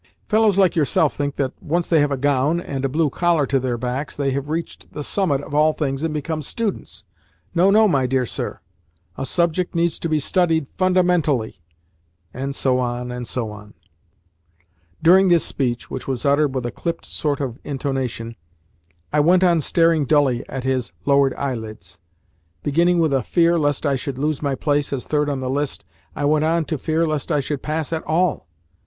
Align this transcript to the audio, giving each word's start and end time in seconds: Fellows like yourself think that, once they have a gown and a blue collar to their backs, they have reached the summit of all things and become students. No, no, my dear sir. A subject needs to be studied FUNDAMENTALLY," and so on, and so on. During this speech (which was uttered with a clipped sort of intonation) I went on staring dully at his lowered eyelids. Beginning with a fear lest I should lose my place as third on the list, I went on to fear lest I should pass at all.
Fellows 0.27 0.57
like 0.57 0.75
yourself 0.75 1.13
think 1.13 1.35
that, 1.35 1.53
once 1.61 1.87
they 1.87 1.99
have 1.99 2.09
a 2.11 2.17
gown 2.17 2.59
and 2.59 2.83
a 2.83 2.89
blue 2.89 3.11
collar 3.11 3.45
to 3.45 3.59
their 3.59 3.77
backs, 3.77 4.17
they 4.17 4.31
have 4.31 4.49
reached 4.49 4.93
the 4.93 5.03
summit 5.03 5.41
of 5.41 5.53
all 5.53 5.73
things 5.73 6.01
and 6.01 6.11
become 6.11 6.41
students. 6.41 7.03
No, 7.53 7.69
no, 7.69 7.87
my 7.87 8.07
dear 8.07 8.25
sir. 8.25 8.61
A 9.15 9.27
subject 9.27 9.75
needs 9.75 9.99
to 9.99 10.09
be 10.09 10.19
studied 10.19 10.67
FUNDAMENTALLY," 10.69 11.59
and 12.33 12.55
so 12.55 12.79
on, 12.79 13.11
and 13.11 13.27
so 13.27 13.51
on. 13.51 13.75
During 15.03 15.27
this 15.29 15.45
speech 15.45 15.91
(which 15.91 16.07
was 16.07 16.25
uttered 16.25 16.55
with 16.55 16.65
a 16.65 16.71
clipped 16.71 17.05
sort 17.05 17.39
of 17.39 17.59
intonation) 17.63 18.35
I 19.13 19.19
went 19.19 19.43
on 19.43 19.61
staring 19.61 20.05
dully 20.05 20.43
at 20.49 20.63
his 20.63 20.91
lowered 21.05 21.35
eyelids. 21.35 21.99
Beginning 22.63 22.97
with 22.97 23.13
a 23.13 23.21
fear 23.21 23.55
lest 23.59 23.85
I 23.85 23.95
should 23.95 24.17
lose 24.17 24.41
my 24.41 24.55
place 24.55 24.91
as 24.91 25.05
third 25.05 25.29
on 25.29 25.41
the 25.41 25.47
list, 25.51 25.85
I 26.15 26.25
went 26.25 26.43
on 26.45 26.65
to 26.65 26.79
fear 26.79 27.05
lest 27.05 27.31
I 27.31 27.39
should 27.39 27.61
pass 27.61 27.93
at 27.93 28.01
all. 28.05 28.47